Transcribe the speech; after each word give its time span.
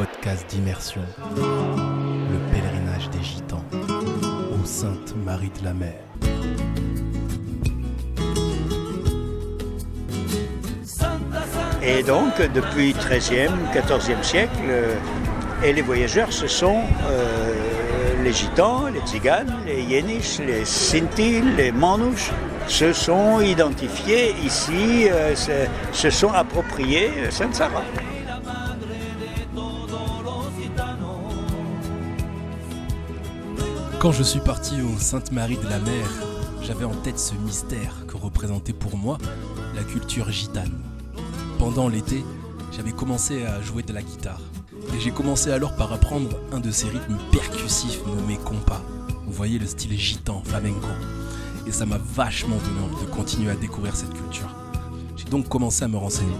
podcast 0.00 0.48
d'immersion, 0.48 1.02
le 1.36 2.38
pèlerinage 2.50 3.10
des 3.10 3.22
Gitans 3.22 3.62
aux 3.70 4.64
Saintes 4.64 5.14
Marie 5.26 5.52
de 5.60 5.64
la 5.66 5.74
Mer. 5.74 5.92
Et 11.82 12.02
donc, 12.02 12.32
depuis 12.54 12.94
13e, 12.94 13.50
14e 13.74 14.22
siècle, 14.22 14.50
euh, 14.68 14.94
et 15.62 15.74
les 15.74 15.82
voyageurs, 15.82 16.32
ce 16.32 16.46
sont 16.46 16.80
euh, 17.10 17.52
les 18.24 18.32
gitans, 18.32 18.86
les 18.86 19.00
tziganes, 19.00 19.54
les 19.66 19.82
yéniches, 19.82 20.38
les 20.38 20.64
sinti, 20.64 21.42
les 21.58 21.72
manouches, 21.72 22.30
se 22.68 22.92
sont 22.92 23.40
identifiés 23.40 24.34
ici, 24.44 25.08
euh, 25.10 25.34
se, 25.92 26.10
sont 26.10 26.32
appropriés 26.32 27.10
euh, 27.18 27.30
Quand 34.00 34.12
je 34.12 34.22
suis 34.22 34.40
parti 34.40 34.80
au 34.80 34.98
Sainte-Marie 34.98 35.58
de 35.58 35.68
la 35.68 35.78
Mer, 35.78 36.08
j'avais 36.62 36.86
en 36.86 36.94
tête 36.94 37.18
ce 37.18 37.34
mystère 37.34 38.06
que 38.06 38.16
représentait 38.16 38.72
pour 38.72 38.96
moi 38.96 39.18
la 39.74 39.84
culture 39.84 40.30
gitane. 40.30 40.72
Pendant 41.58 41.86
l'été, 41.86 42.24
j'avais 42.72 42.92
commencé 42.92 43.44
à 43.44 43.60
jouer 43.60 43.82
de 43.82 43.92
la 43.92 44.00
guitare. 44.00 44.40
Et 44.96 45.00
j'ai 45.00 45.10
commencé 45.10 45.50
alors 45.50 45.76
par 45.76 45.92
apprendre 45.92 46.30
un 46.50 46.60
de 46.60 46.70
ces 46.70 46.88
rythmes 46.88 47.18
percussifs 47.30 48.00
nommés 48.06 48.38
compas. 48.38 48.80
Vous 49.26 49.34
voyez 49.34 49.58
le 49.58 49.66
style 49.66 49.92
gitan, 49.98 50.42
flamenco. 50.46 50.88
Et 51.66 51.70
ça 51.70 51.84
m'a 51.84 51.98
vachement 51.98 52.56
donné 52.56 52.80
envie 52.80 53.04
de 53.04 53.10
continuer 53.10 53.50
à 53.50 53.54
découvrir 53.54 53.94
cette 53.94 54.14
culture. 54.14 54.48
J'ai 55.14 55.26
donc 55.26 55.46
commencé 55.46 55.84
à 55.84 55.88
me 55.88 55.98
renseigner. 55.98 56.38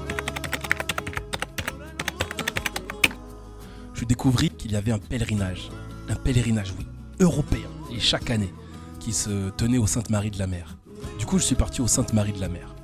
Je 3.93 4.07
découvris 4.07 4.49
qu'il 4.49 4.73
y 4.73 4.77
avait 4.77 4.93
un 4.93 4.99
pèlerinage. 4.99 5.69
Un 6.09 6.17
pèlerinage, 6.17 6.73
oui, 6.79 6.87
européen, 7.21 7.69
et 7.93 8.01
chaque 8.01 8.31
année, 8.31 8.53
qui 8.99 9.13
se 9.13 9.51
tenait 9.51 9.79
au 9.79 9.87
Sainte-Marie 9.87 10.31
de 10.31 10.39
la 10.39 10.47
Mer. 10.47 10.77
Du 11.19 11.27
coup, 11.27 11.39
je 11.39 11.45
suis 11.45 11.55
parti 11.55 11.81
au 11.81 11.87
Sainte-Marie 11.87 12.33
de 12.33 12.41
la 12.41 12.49
Mer. 12.49 12.75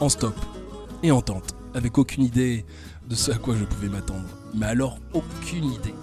En 0.00 0.08
stop 0.08 0.34
et 1.02 1.10
en 1.10 1.22
tente, 1.22 1.54
avec 1.74 1.98
aucune 1.98 2.22
idée 2.22 2.64
de 3.08 3.14
ce 3.14 3.30
à 3.30 3.38
quoi 3.38 3.56
je 3.56 3.64
pouvais 3.64 3.88
m'attendre. 3.88 4.28
Mais 4.54 4.66
alors, 4.66 4.98
aucune 5.12 5.64
idée. 5.64 5.94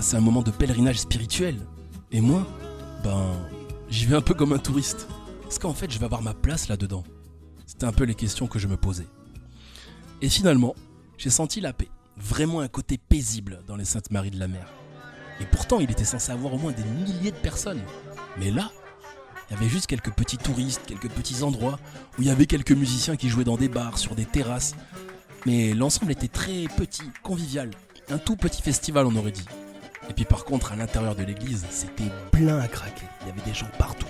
C'est 0.00 0.16
un 0.16 0.20
moment 0.20 0.42
de 0.42 0.50
pèlerinage 0.50 0.98
spirituel. 0.98 1.56
Et 2.10 2.20
moi, 2.20 2.46
ben, 3.02 3.32
j'y 3.88 4.06
vais 4.06 4.16
un 4.16 4.20
peu 4.20 4.34
comme 4.34 4.52
un 4.52 4.58
touriste. 4.58 5.08
Est-ce 5.48 5.60
qu'en 5.60 5.74
fait, 5.74 5.90
je 5.90 5.98
vais 5.98 6.04
avoir 6.04 6.22
ma 6.22 6.34
place 6.34 6.68
là-dedans 6.68 7.04
C'était 7.66 7.86
un 7.86 7.92
peu 7.92 8.04
les 8.04 8.14
questions 8.14 8.46
que 8.46 8.58
je 8.58 8.66
me 8.66 8.76
posais. 8.76 9.06
Et 10.20 10.28
finalement, 10.28 10.74
j'ai 11.16 11.30
senti 11.30 11.60
la 11.60 11.72
paix. 11.72 11.88
Vraiment 12.16 12.60
un 12.60 12.68
côté 12.68 12.98
paisible 12.98 13.62
dans 13.66 13.76
les 13.76 13.84
Saintes 13.84 14.10
Maries 14.10 14.30
de 14.30 14.38
la 14.38 14.48
Mer. 14.48 14.66
Et 15.40 15.46
pourtant, 15.46 15.80
il 15.80 15.90
était 15.90 16.04
censé 16.04 16.32
avoir 16.32 16.54
au 16.54 16.58
moins 16.58 16.72
des 16.72 16.84
milliers 16.84 17.30
de 17.30 17.36
personnes. 17.36 17.82
Mais 18.38 18.50
là, 18.50 18.70
il 19.50 19.54
y 19.54 19.56
avait 19.56 19.68
juste 19.68 19.86
quelques 19.86 20.12
petits 20.12 20.38
touristes, 20.38 20.82
quelques 20.86 21.10
petits 21.10 21.42
endroits 21.42 21.78
où 22.18 22.22
il 22.22 22.28
y 22.28 22.30
avait 22.30 22.46
quelques 22.46 22.72
musiciens 22.72 23.16
qui 23.16 23.28
jouaient 23.28 23.44
dans 23.44 23.56
des 23.56 23.68
bars, 23.68 23.98
sur 23.98 24.14
des 24.14 24.24
terrasses. 24.24 24.74
Mais 25.46 25.74
l'ensemble 25.74 26.12
était 26.12 26.28
très 26.28 26.64
petit, 26.76 27.10
convivial. 27.22 27.70
Un 28.10 28.18
tout 28.18 28.36
petit 28.36 28.62
festival, 28.62 29.06
on 29.06 29.16
aurait 29.16 29.32
dit. 29.32 29.44
Et 30.08 30.12
puis 30.12 30.24
par 30.24 30.44
contre, 30.44 30.72
à 30.72 30.76
l'intérieur 30.76 31.14
de 31.14 31.22
l'église, 31.22 31.64
c'était 31.70 32.10
plein 32.30 32.58
à 32.58 32.68
craquer. 32.68 33.06
Il 33.22 33.28
y 33.28 33.30
avait 33.30 33.42
des 33.42 33.54
gens 33.54 33.68
partout. 33.78 34.06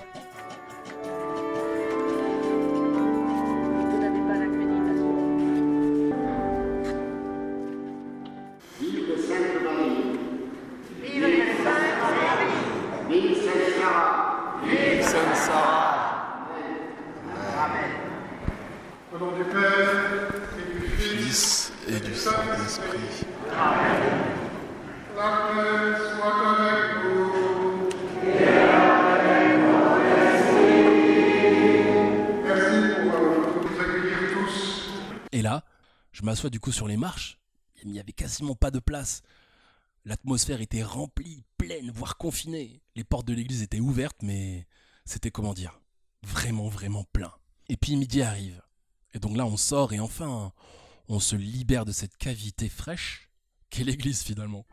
Au 19.14 19.18
nom 19.18 19.30
du 19.36 19.44
Père 19.44 20.28
et 20.58 20.80
du 20.80 20.88
Fils 20.88 21.72
et 21.86 22.00
du 22.00 22.14
Saint-Esprit. 22.16 23.26
la 25.14 25.30
paix 25.54 26.00
soit 26.10 26.58
avec 26.58 27.04
vous. 27.04 27.88
Merci 32.42 32.80
pour 33.02 33.14
euh, 33.14 33.62
nous 33.62 33.80
accueillir 33.80 34.18
tous. 34.32 34.90
Et 35.30 35.42
là, 35.42 35.64
je 36.10 36.22
m'assois 36.24 36.50
du 36.50 36.58
coup 36.58 36.72
sur 36.72 36.88
les 36.88 36.96
marches. 36.96 37.38
Il 37.84 37.92
n'y 37.92 38.00
avait 38.00 38.10
quasiment 38.10 38.56
pas 38.56 38.72
de 38.72 38.80
place. 38.80 39.22
L'atmosphère 40.04 40.60
était 40.60 40.82
remplie, 40.82 41.44
pleine, 41.56 41.92
voire 41.92 42.16
confinée. 42.16 42.82
Les 42.96 43.04
portes 43.04 43.28
de 43.28 43.34
l'église 43.34 43.62
étaient 43.62 43.78
ouvertes, 43.78 44.22
mais 44.22 44.66
c'était 45.04 45.30
comment 45.30 45.54
dire 45.54 45.80
Vraiment, 46.24 46.68
vraiment 46.68 47.04
plein. 47.12 47.32
Et 47.68 47.76
puis 47.76 47.94
midi 47.94 48.20
arrive. 48.20 48.63
Et 49.14 49.20
donc 49.20 49.36
là, 49.36 49.46
on 49.46 49.56
sort 49.56 49.92
et 49.92 50.00
enfin, 50.00 50.52
on 51.08 51.20
se 51.20 51.36
libère 51.36 51.84
de 51.84 51.92
cette 51.92 52.16
cavité 52.16 52.68
fraîche 52.68 53.30
qu'est 53.70 53.84
l'église 53.84 54.22
finalement. 54.22 54.66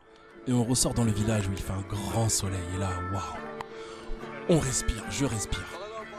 Et 0.46 0.52
on 0.52 0.64
ressort 0.64 0.94
dans 0.94 1.04
le 1.04 1.12
village 1.12 1.46
où 1.46 1.52
il 1.52 1.58
fait 1.58 1.72
un 1.72 1.82
grand 1.82 2.28
soleil. 2.28 2.60
Et 2.74 2.78
là, 2.78 2.90
waouh 3.12 3.22
On 4.48 4.58
respire, 4.58 5.04
je 5.10 5.24
respire. 5.24 5.66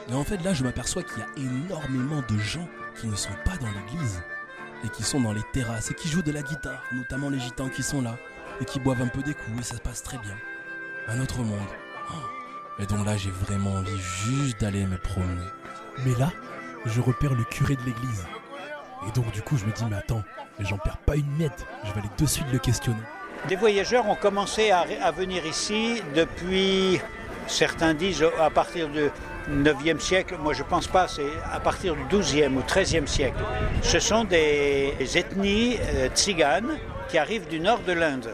Et 0.09 0.13
en 0.13 0.23
fait, 0.23 0.38
là, 0.44 0.53
je 0.53 0.63
m'aperçois 0.63 1.03
qu'il 1.03 1.19
y 1.19 1.22
a 1.22 1.47
énormément 1.50 2.23
de 2.28 2.38
gens 2.38 2.67
qui 3.00 3.07
ne 3.07 3.16
sont 3.16 3.35
pas 3.45 3.57
dans 3.57 3.72
l'église 3.72 4.22
et 4.85 4.90
qui 4.90 5.03
sont 5.03 5.22
dans 5.22 5.34
les 5.34 5.44
terrasses 5.53 5.91
et 5.91 5.94
qui 5.94 6.07
jouent 6.07 6.22
de 6.22 6.31
la 6.31 6.41
guitare, 6.41 6.84
notamment 6.94 7.29
les 7.29 7.40
gitans 7.40 7.69
qui 7.69 7.84
sont 7.84 8.01
là 8.01 8.17
et 8.61 8.66
qui 8.66 8.79
boivent 8.79 9.01
un 9.01 9.07
peu 9.07 9.22
des 9.23 9.34
coups 9.34 9.59
et 9.59 9.63
ça 9.63 9.75
se 9.75 9.81
passe 9.81 10.03
très 10.03 10.17
bien. 10.17 10.38
Un 11.07 11.19
autre 11.19 11.40
monde. 11.40 11.59
Oh. 12.11 12.81
Et 12.81 12.85
donc 12.85 13.05
là, 13.05 13.17
j'ai 13.17 13.31
vraiment 13.31 13.73
envie 13.73 14.00
juste 14.00 14.59
d'aller 14.61 14.85
me 14.85 14.97
promener. 14.97 15.47
Mais 16.05 16.16
là, 16.16 16.31
je 16.85 17.01
repère 17.01 17.33
le 17.33 17.44
curé 17.44 17.75
de 17.75 17.81
l'église. 17.85 18.25
Et 19.07 19.11
donc 19.11 19.31
du 19.31 19.41
coup, 19.41 19.57
je 19.57 19.66
me 19.66 19.71
dis, 19.71 19.83
mais 19.89 19.97
attends, 19.97 20.23
j'en 20.59 20.77
perds 20.77 20.97
pas 20.97 21.16
une 21.16 21.29
miette. 21.38 21.66
Je 21.83 21.91
vais 21.91 21.99
aller 21.99 22.09
de 22.17 22.25
suite 22.25 22.45
le 22.51 22.59
questionner. 22.59 23.01
Des 23.47 23.55
voyageurs 23.55 24.07
ont 24.07 24.16
commencé 24.16 24.71
à, 24.71 25.11
venir 25.11 25.45
ici 25.45 26.01
depuis, 26.16 27.01
certains 27.47 27.93
disent, 27.93 28.25
à 28.39 28.49
partir 28.49 28.88
du 28.88 29.09
9e 29.49 29.99
siècle. 29.99 30.38
Moi, 30.39 30.53
je 30.53 30.63
pense 30.63 30.88
pas, 30.88 31.09
c'est 31.09 31.22
à 31.51 31.59
partir 31.59 31.95
du 31.95 32.03
12e 32.03 32.55
ou 32.55 32.61
13e 32.61 33.05
siècle. 33.05 33.43
Ce 33.81 33.99
sont 33.99 34.23
des 34.23 34.95
ethnies 35.16 35.77
euh, 35.81 36.07
tziganes 36.09 36.77
qui 37.09 37.17
arrivent 37.17 37.47
du 37.47 37.59
nord 37.59 37.79
de 37.85 37.91
l'Inde. 37.91 38.33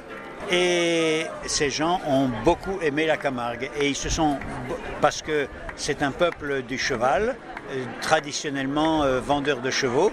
Et 0.52 1.26
ces 1.46 1.70
gens 1.70 2.02
ont 2.08 2.30
beaucoup 2.44 2.80
aimé 2.82 3.06
la 3.06 3.18
Camargue. 3.18 3.70
Et 3.80 3.90
ils 3.90 3.96
se 3.96 4.10
sont, 4.10 4.38
parce 5.02 5.22
que 5.22 5.48
c'est 5.76 6.04
un 6.04 6.12
peuple 6.12 6.62
du 6.64 6.78
cheval, 6.78 7.36
traditionnellement 8.02 9.04
euh, 9.04 9.20
vendeur 9.20 9.60
de 9.60 9.70
chevaux. 9.70 10.12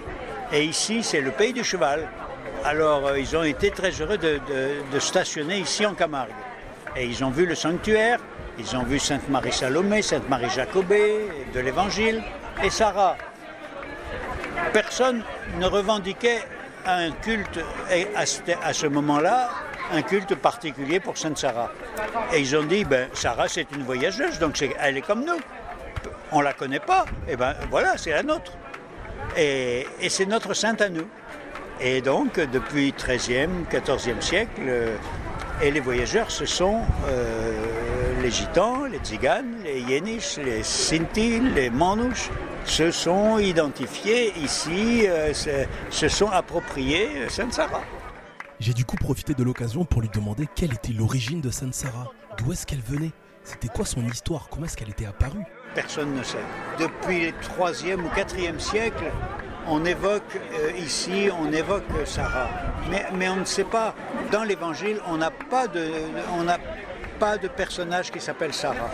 Et 0.51 0.63
ici, 0.63 1.03
c'est 1.03 1.21
le 1.21 1.31
pays 1.31 1.53
du 1.53 1.63
cheval. 1.63 2.07
Alors, 2.63 3.07
euh, 3.07 3.19
ils 3.19 3.35
ont 3.35 3.43
été 3.43 3.71
très 3.71 3.91
heureux 3.91 4.17
de, 4.17 4.99
stationner 4.99 5.59
ici 5.59 5.85
en 5.85 5.93
Camargue. 5.93 6.31
Et 6.95 7.05
ils 7.05 7.23
ont 7.23 7.29
vu 7.29 7.45
le 7.45 7.55
sanctuaire, 7.55 8.19
ils 8.57 8.75
ont 8.75 8.83
vu 8.83 8.97
Sainte-Marie-Salomé, 8.97 10.01
Sainte-Marie-Jacobée, 10.01 11.27
de 11.53 11.59
l'Évangile 11.59 12.23
et 12.63 12.69
Sarah. 12.69 13.15
Personne 14.73 15.21
ne 15.59 15.67
revendiquait 15.67 16.41
un 16.85 17.11
culte, 17.11 17.59
à 18.15 18.73
ce, 18.73 18.87
moment-là, 18.87 19.49
un 19.91 20.01
culte 20.01 20.33
particulier 20.35 20.99
pour 20.99 21.17
Sainte 21.17 21.37
Sarah. 21.37 21.71
Et 22.33 22.39
ils 22.39 22.55
ont 22.55 22.63
dit, 22.63 22.83
ben, 22.83 23.09
Sarah, 23.13 23.47
c'est 23.47 23.67
une 23.73 23.83
voyageuse, 23.83 24.39
donc 24.39 24.63
elle 24.79 24.97
est 24.97 25.01
comme 25.01 25.23
nous. 25.23 25.39
On 26.31 26.41
la 26.41 26.53
connaît 26.53 26.79
pas, 26.79 27.05
et 27.27 27.35
ben 27.35 27.55
voilà, 27.69 27.97
c'est 27.97 28.11
la 28.11 28.23
nôtre. 28.23 28.53
Et, 29.35 29.85
c'est 30.09 30.25
notre 30.25 30.53
sainte 30.53 30.81
à 30.81 30.89
nous. 30.89 31.07
Et 31.79 32.01
donc, 32.01 32.39
depuis 32.39 32.91
13e, 32.91 33.65
14e 33.71 34.21
siècle, 34.21 34.61
euh, 34.61 34.95
et 35.61 35.71
les 35.71 35.79
voyageurs, 35.79 36.29
ce 36.29 36.45
sont 36.45 36.81
euh, 37.07 37.51
les 38.21 38.29
gitans, 38.29 38.85
les 38.85 38.99
tziganes, 38.99 39.55
les 39.63 39.81
yéniches, 39.81 40.37
les 40.37 40.61
sinti, 40.61 41.39
les 41.39 41.69
manouches, 41.69 42.29
se 42.63 42.91
sont 42.91 43.39
identifiés 43.39 44.33
ici, 44.37 45.07
euh, 45.07 45.33
se, 45.89 46.07
sont 46.09 46.29
appropriés 46.29 47.09
euh, 47.15 47.29
Sainte 47.29 47.53
Sarah. 47.53 47.81
J'ai 48.59 48.73
du 48.73 48.85
coup 48.85 48.95
profité 48.97 49.33
de 49.33 49.43
l'occasion 49.43 49.85
pour 49.85 50.01
lui 50.01 50.09
demander 50.09 50.47
quelle 50.55 50.73
était 50.73 50.93
l'origine 50.93 51.41
de 51.41 51.51
Sainte 51.51 51.73
Sarah. 51.75 52.07
D'où 52.37 52.51
est-ce 52.51 52.65
qu'elle 52.65 52.81
venait? 52.81 53.11
C'était 53.43 53.67
quoi 53.67 53.85
son 53.85 54.03
histoire? 54.07 54.47
Comment 54.49 54.65
est-ce 54.65 54.75
qu'elle 54.75 54.89
était 54.89 55.05
apparue? 55.05 55.43
Personne 55.75 56.13
ne 56.15 56.23
sait. 56.23 56.37
Depuis 56.79 57.27
le 57.27 57.31
3e 57.31 57.99
ou 58.01 58.07
4e 58.09 58.59
siècle, 58.59 59.05
on 59.67 59.85
évoque 59.85 60.23
euh, 60.53 60.71
ici, 60.77 61.29
on 61.39 61.51
évoque 61.53 61.83
Sarah. 62.05 62.49
Mais, 62.89 63.05
mais 63.13 63.29
on 63.29 63.37
ne 63.37 63.45
sait 63.45 63.63
pas. 63.63 63.93
Dans 64.31 64.43
l'Évangile, 64.43 64.99
on 65.07 65.17
n'a 65.17 65.29
pas 65.31 65.67
de, 65.67 65.87
on 66.33 66.43
n'a 66.43 66.57
pas 67.19 67.37
de 67.37 67.47
personnage 67.47 68.11
qui 68.11 68.19
s'appelle 68.19 68.53
Sarah. 68.53 68.89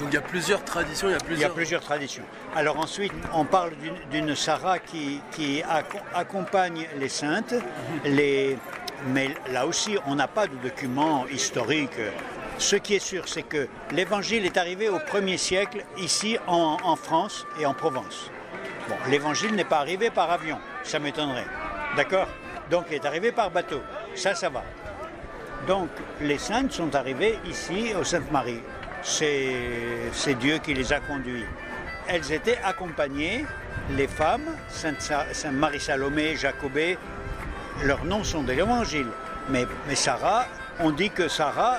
Donc 0.00 0.08
il 0.10 0.14
y 0.14 0.18
a 0.18 0.20
plusieurs 0.22 0.64
traditions, 0.64 1.08
il 1.08 1.12
y 1.12 1.14
a 1.14 1.18
Il 1.30 1.38
y 1.38 1.44
a 1.44 1.50
plusieurs. 1.50 1.80
traditions. 1.82 2.22
Alors 2.54 2.78
ensuite, 2.78 3.12
on 3.34 3.44
parle 3.44 3.72
d'une- 4.10 4.34
Sarah 4.34 4.78
qui, 4.78 5.20
qui 5.32 5.60
acco- 5.62 6.00
accompagne 6.14 6.86
les 6.98 7.08
saintes, 7.08 7.54
les, 8.04 8.58
Mais 9.08 9.34
là 9.52 9.66
aussi, 9.66 9.96
on 10.06 10.14
n'a 10.14 10.28
pas 10.28 10.46
de 10.46 10.56
documents 10.56 11.26
historiques. 11.28 11.98
Ce 12.58 12.76
qui 12.76 12.94
est 12.94 12.98
sûr, 13.00 13.28
c'est 13.28 13.42
que 13.42 13.68
l'évangile 13.92 14.46
est 14.46 14.56
arrivé 14.56 14.88
au 14.88 14.98
1er 14.98 15.36
siècle 15.36 15.84
ici 15.98 16.38
en, 16.46 16.96
France 16.96 17.46
et 17.60 17.66
en 17.66 17.74
Provence. 17.74 18.30
L'évangile 19.08 19.54
n'est 19.54 19.64
pas 19.64 19.78
arrivé 19.78 20.10
par 20.10 20.30
avion, 20.30 20.58
ça 20.82 20.98
m'étonnerait. 20.98 21.46
D'accord? 21.96 22.28
Donc 22.70 22.86
il 22.90 22.94
est 22.94 23.04
arrivé 23.04 23.32
par 23.32 23.50
bateau. 23.50 23.82
Ça, 24.14 24.34
ça 24.34 24.48
va. 24.48 24.62
Donc 25.66 25.88
les 26.20 26.38
saintes 26.38 26.72
sont 26.72 26.94
arrivées 26.94 27.38
ici 27.46 27.92
au 27.98 28.04
Sainte-Marie. 28.04 28.62
C'est 29.02 30.34
Dieu 30.40 30.58
qui 30.58 30.72
les 30.74 30.92
a 30.92 31.00
conduits. 31.00 31.44
Elles 32.08 32.32
étaient 32.32 32.58
accompagnées, 32.64 33.44
les 33.96 34.06
femmes, 34.08 34.46
Sainte, 34.68 35.00
Sa- 35.00 35.32
Sainte 35.34 35.54
Marie-Salomé, 35.54 36.36
Jacobée, 36.36 36.96
leurs 37.82 38.04
noms 38.04 38.24
sont 38.24 38.42
de 38.42 38.52
l'évangile. 38.52 39.08
Mais, 39.48 39.66
Sarah, 39.94 40.46
on 40.80 40.90
dit 40.90 41.10
que 41.10 41.28
Sarah 41.28 41.78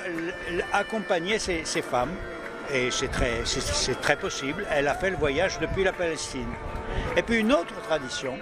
accompagnait 0.72 1.38
ces 1.38 1.82
femmes. 1.82 2.14
Et 2.72 2.90
c'est 2.90 3.08
très, 3.08 3.42
très 4.02 4.16
possible. 4.16 4.66
Elle 4.70 4.88
a 4.88 4.94
fait 4.94 5.10
le 5.10 5.16
voyage 5.16 5.58
depuis 5.58 5.84
la 5.84 5.92
Palestine. 5.92 6.48
Et 7.16 7.22
puis 7.22 7.38
une 7.38 7.52
autre 7.52 7.74
tradition 7.82 8.34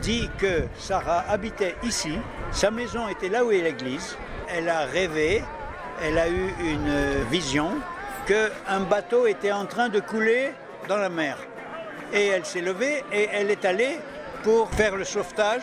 dit 0.00 0.28
que 0.38 0.64
Sarah 0.78 1.24
habitait 1.28 1.76
ici. 1.82 2.18
Sa 2.50 2.70
maison 2.70 3.08
était 3.08 3.28
là 3.28 3.44
où 3.44 3.50
est 3.50 3.62
l'église. 3.62 4.16
Elle 4.48 4.68
a 4.68 4.84
rêvé, 4.84 5.42
elle 6.02 6.18
a 6.18 6.28
eu 6.28 6.52
une 6.60 7.24
vision 7.30 7.70
qu'un 8.26 8.80
bateau 8.80 9.26
était 9.26 9.52
en 9.52 9.64
train 9.64 9.88
de 9.88 10.00
couler 10.00 10.52
dans 10.88 10.98
la 10.98 11.08
mer. 11.08 11.38
Et 12.12 12.26
elle 12.26 12.44
s'est 12.44 12.60
levée 12.60 13.02
et 13.10 13.28
elle 13.32 13.50
est 13.50 13.64
allée 13.64 13.98
pour 14.42 14.70
faire 14.70 14.96
le 14.96 15.04
sauvetage 15.04 15.62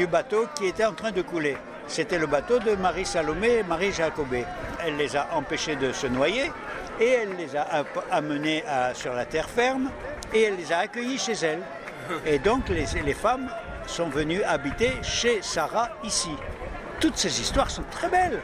du 0.00 0.06
bateau 0.06 0.46
qui 0.54 0.64
était 0.64 0.86
en 0.86 0.94
train 0.94 1.10
de 1.12 1.20
couler. 1.20 1.58
C'était 1.86 2.18
le 2.18 2.26
bateau 2.26 2.58
de 2.58 2.74
Marie 2.74 3.04
Salomé 3.04 3.56
et 3.58 3.62
Marie 3.62 3.92
Jacobé. 3.92 4.46
Elle 4.82 4.96
les 4.96 5.14
a 5.14 5.28
empêchés 5.34 5.76
de 5.76 5.92
se 5.92 6.06
noyer 6.06 6.50
et 6.98 7.06
elle 7.20 7.36
les 7.36 7.54
a 7.54 7.66
amenés 8.10 8.64
à- 8.66 8.94
sur 8.94 9.12
la 9.12 9.26
terre 9.26 9.50
ferme 9.50 9.90
et 10.32 10.40
elle 10.44 10.56
les 10.56 10.72
a 10.72 10.78
accueillis 10.78 11.18
chez 11.18 11.34
elle. 11.42 11.60
Et 12.24 12.38
donc 12.38 12.70
les, 12.70 12.86
les 13.04 13.12
femmes 13.12 13.50
sont 13.86 14.08
venues 14.08 14.42
habiter 14.44 14.92
chez 15.02 15.42
Sarah 15.42 15.90
ici. 16.02 16.30
Toutes 16.98 17.18
ces 17.18 17.38
histoires 17.38 17.70
sont 17.70 17.84
très 17.90 18.08
belles. 18.08 18.40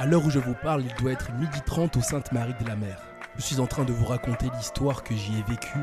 À 0.00 0.04
l'heure 0.06 0.24
où 0.24 0.30
je 0.30 0.40
vous 0.40 0.54
parle, 0.60 0.82
il 0.82 0.94
doit 1.00 1.12
être 1.12 1.30
midi 1.34 1.60
30 1.64 1.96
au 1.96 2.00
Sainte-Marie 2.02 2.56
de 2.60 2.66
la 2.66 2.74
Mer. 2.74 2.96
Je 3.36 3.42
suis 3.42 3.60
en 3.60 3.68
train 3.68 3.84
de 3.84 3.92
vous 3.92 4.06
raconter 4.06 4.46
l'histoire 4.56 5.04
que 5.04 5.14
j'y 5.14 5.38
ai 5.38 5.44
vécue 5.48 5.78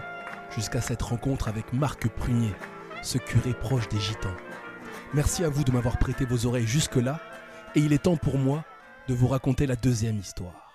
jusqu'à 0.54 0.82
cette 0.82 1.04
rencontre 1.04 1.48
avec 1.48 1.72
Marc 1.72 2.10
Prunier, 2.10 2.54
ce 3.02 3.18
curé 3.18 3.54
proche 3.54 3.88
des 3.88 4.00
Gitans. 4.02 4.36
Merci 5.14 5.44
à 5.46 5.50
vous 5.50 5.64
de 5.64 5.72
m'avoir 5.72 5.98
prêté 5.98 6.26
vos 6.26 6.46
oreilles 6.46 6.68
jusque-là, 6.68 7.20
et 7.76 7.80
il 7.80 7.94
est 7.94 8.04
temps 8.04 8.18
pour 8.18 8.38
moi 8.38 8.66
de 9.08 9.14
vous 9.14 9.28
raconter 9.28 9.66
la 9.66 9.76
deuxième 9.76 10.20
histoire. 10.20 10.67